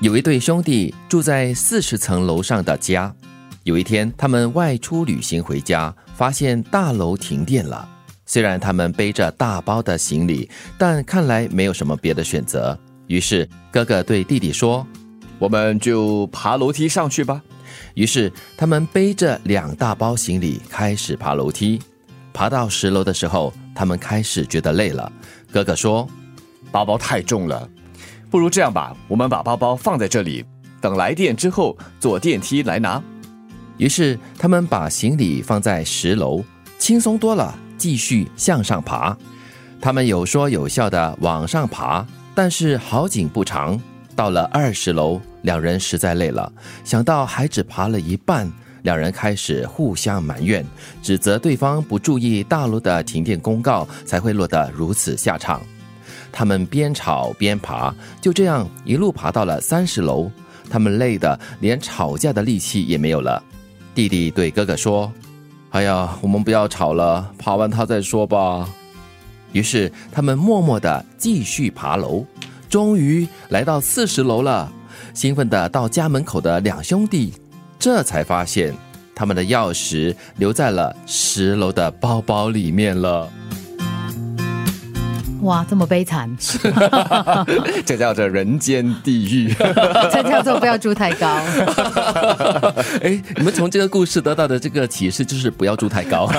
[0.00, 3.14] 有一对兄弟住在四十层楼上的家。
[3.62, 7.88] 有一天，他们外出旅行回家，发现大楼停电了。
[8.26, 12.78] 虽然他们背着大包的行李，但看来没有什么别的选择。
[13.06, 14.86] 于是，哥哥对弟弟说
[15.40, 17.42] ：“我们就爬楼梯上去吧。”
[17.94, 21.80] 于是，他们背着两大包行李开始爬楼梯。
[22.34, 25.10] 爬到十楼的时候，他们开始觉得累了。
[25.50, 26.06] 哥哥说
[26.70, 27.66] ：“包包太重了。”
[28.30, 30.44] 不如这样吧，我们把包包放在这里，
[30.80, 33.02] 等来电之后坐电梯来拿。
[33.78, 36.42] 于是他们把行李放在十楼，
[36.78, 39.16] 轻松多了，继续向上爬。
[39.80, 42.04] 他们有说有笑的往上爬，
[42.34, 43.80] 但是好景不长，
[44.14, 46.50] 到了二十楼，两人实在累了，
[46.82, 48.50] 想到还只爬了一半，
[48.82, 50.64] 两人开始互相埋怨，
[51.02, 55.60] 指责对方不注意大陆的停电公告，才会落得如此下场。
[56.38, 60.30] 他们边吵边爬，就这样一路爬到了三十楼。
[60.68, 63.42] 他们累得连吵架的力气也没有了。
[63.94, 65.10] 弟弟对哥哥说
[65.72, 68.68] ：“哎呀，我们不要吵了，爬完它再说吧。”
[69.52, 72.22] 于是他们默默地继续爬楼。
[72.68, 74.70] 终于来到四十楼了，
[75.14, 77.32] 兴奋地到家门口的两兄弟，
[77.78, 78.74] 这才发现
[79.14, 83.26] 他们的钥匙留在了十楼的包包里面了。
[85.42, 86.34] 哇，这么悲惨！
[87.84, 89.54] 这叫做人间地狱，
[90.10, 91.26] 这叫做不要住太高。
[93.02, 96.30] 哎，你们从这个故事得到的这个启示就是不要住太高。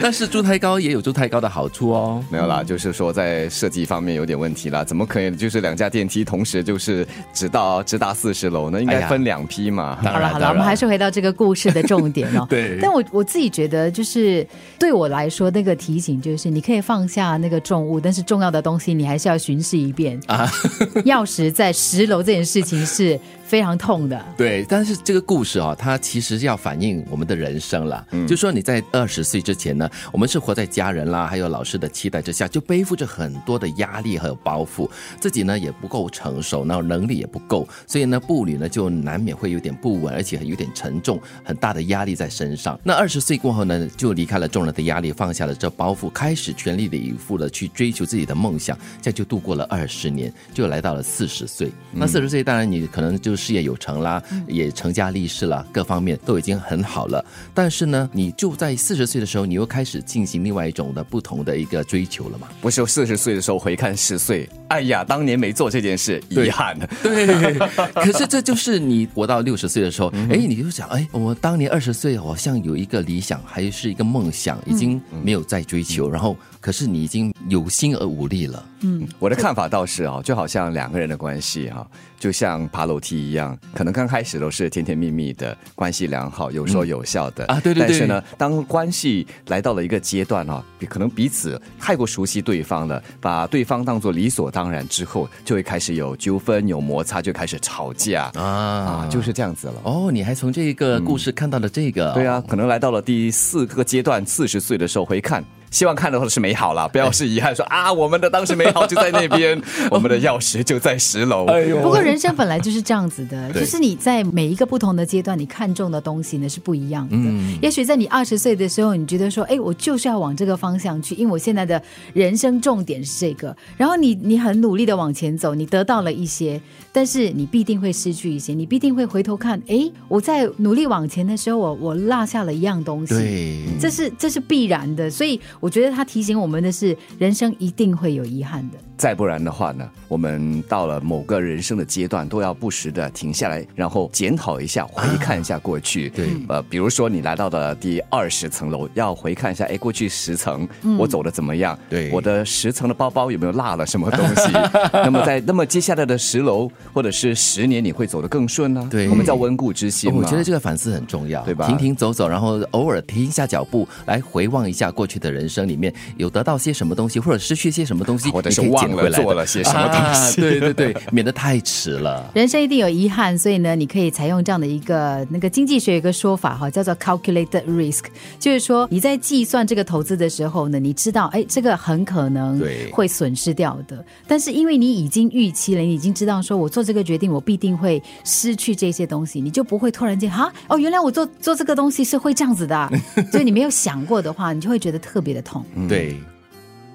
[0.00, 2.24] 但是住太高也有住太高的好处哦。
[2.30, 4.84] 没有啦，就是说在设计方面有点问题啦。
[4.84, 8.80] 怎么可以就是两架电梯同时就是直到直达四十楼呢？
[8.80, 9.98] 应该分两批嘛。
[10.02, 12.46] 好了好了，我们还是回到这个故事的重点哦。
[12.50, 12.78] 对。
[12.80, 14.46] 但我我自己觉得，就是
[14.78, 20.46] 对我来说，那个提醒就是，你可以放下那个重物，但是重要的东西你还是要巡视一遍啊。
[21.04, 23.18] 钥匙在十楼这件事情是。
[23.44, 28.02] 非常痛的，对，但是这个故事啊，它其实要反映我们的人生了。
[28.12, 29.81] 嗯，就说你在二十岁之前呢，
[30.12, 34.88] 我们是活在家人啦，还有老师的期待之下，就背负着很多的压力和包袱，
[35.20, 42.80] 自己呢也不够成熟，然后能力也不够，所以呢步履呢就难免会有点不稳，而且有点沉重，很大的压力在身上。
[42.82, 51.70] 那二十岁过后呢，就离开了众人的压力，放下了这包袱，开始全力的以赴的去追求自己的梦想，这样就度过了二十年，就来到了四十岁。
[51.90, 53.36] 那四十岁，当然你可能就。
[53.42, 57.24] 事业有成啦，也成家立室了，各方面都已经很好了。
[57.52, 62.46] 但是呢，你就在四十岁的时候，你又开始进行另外一种的不同的一个追求了嘛？
[62.60, 66.78] 不是四十岁的时候回看十岁，哎呀，当年没做这件事，遗憾。
[67.02, 67.54] 对，
[67.94, 76.34] 可是这就是你活到六十岁的时候，哎，你就想，哎，我当年二十岁好像有一个理想，还是一个梦想，已经没有再追求，然后。
[76.62, 78.64] 可是你已经有心而无力了。
[78.82, 81.84] 嗯，我的看法倒是啊，就好像两个人的关系哈，
[82.20, 87.58] 就像爬楼梯一样，可能刚开始都是甜甜蜜蜜的关系良好，有说有笑的啊。
[87.58, 87.88] 对对对。
[87.88, 99.74] 但是呢，当关系来到了一个阶段啊，可能彼此太过熟悉对方了，把对方当做理所当然之后，就会开始有纠纷、有摩擦，就开始吵架啊啊，就是这样子了。
[99.84, 102.12] 哦，你还从这个故事看到了这个？
[102.14, 105.44] 对啊，可能来到了第四个阶段，四十岁的时候回看。
[105.72, 107.56] 希望看到的是美好了，不要是遗憾。
[107.56, 109.60] 说啊，我们的当时美好就在那边，
[109.90, 111.46] 我们的钥匙就在十楼。
[111.46, 117.16] 哎呦，不过人生本来就是这样子的，就是你在每一个不同的阶段，你看中的东西呢是不一样的。
[117.16, 121.82] 嗯，也许在你二十岁的时候，你觉得说，哎，我就是要往这个方向去，因为我现在的
[122.12, 123.56] 人生重点是这个。
[123.78, 126.60] 然后你你很努力的往前走，你得到了一些，
[126.92, 133.14] 但是你必定会失去一些，你必定会回头看，哎，我在努力往前的时候，我我落下了一样东西。
[133.14, 135.40] 对，这是这是必然的，所以。
[135.62, 138.78] 我觉得他提醒我们的是，人生一定会有遗憾的。
[138.96, 146.08] 再不然的话呢，我们到了某个人生的阶段，都要不时的停下来，然后检讨一下，回看一下过去。
[146.10, 150.68] 对，呃，比如说你来到的第二十层楼，要回看一下，哎，过去十层
[150.98, 151.78] 我走的怎么样？
[151.88, 154.50] 对，我的十层的包包有没有落了什么东西？
[154.92, 158.84] 那么在那么接下来的十楼或者是十年，你会走得更顺呢？
[158.90, 160.12] 对，我们叫温故知新。
[160.12, 161.66] 我觉得这个反思很重要，对吧？
[161.68, 169.62] 停停走走，然后偶尔停一下脚步，来回望一下过去的人生里面有得到些什么东西，或者失去些什么东西，或者是忘了做了些。
[169.62, 170.40] 什么东西？
[170.40, 172.30] 对对对，免得太迟了。
[172.34, 178.04] 人生一定有遗憾，所以呢，你可以采用这样的一个那个经济学有个说法哈，叫做 calculated risk，
[178.38, 182.62] 就是说你在计算这个投资的时候呢，你知道哎，这个很可能
[182.92, 184.04] 会损失掉的。
[184.26, 192.90] 但是因为你已经预期了，你已经知道说我做这个决定，我必定会失去这些东西，你就不会突然间哈哦，原来我做做这个东西是会这样子的。
[193.30, 195.64] 所以你没有想过的话，你就会觉得特别的痛。
[195.88, 196.14] 对，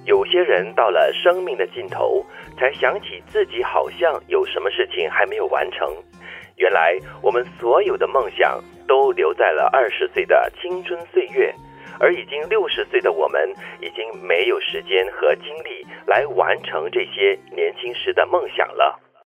[0.06, 0.24] 有。
[0.28, 2.22] 些人到了生命的尽头，
[2.60, 5.88] 才想起自己好像有什么事情还没有完成。
[6.58, 11.56] 原来我们所有的梦想都留在了二十岁的青春岁月，
[11.98, 13.50] 而已经六十岁的我们，
[13.80, 19.00] 已经没有时间和精力来完成这些年轻时的梦想了。